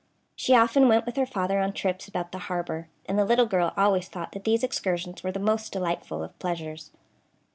[0.35, 3.71] She often went with her father on trips about the harbor, and the little girl
[3.77, 6.89] always thought that these excursions were the most delightful of pleasures.